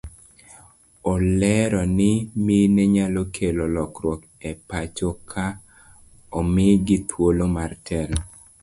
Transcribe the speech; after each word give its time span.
Olero 1.11 1.81
ni 1.97 2.09
mine 2.45 2.83
nyalo 2.95 3.21
kelo 3.35 3.63
lokruok 3.75 4.21
e 4.49 4.51
pachoka 4.67 5.19
ka 5.49 5.57
omigi 6.39 6.97
thuolo 7.09 7.45
mar 7.55 7.71
telo. 7.87 8.19